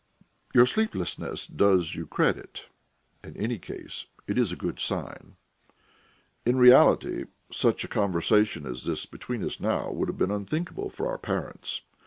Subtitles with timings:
[0.51, 2.69] Your sleeplessness does you credit;
[3.23, 5.35] in any case, it is a good sign.
[6.43, 11.07] In reality, such a conversation as this between us now would have been unthinkable for
[11.07, 11.81] our parents.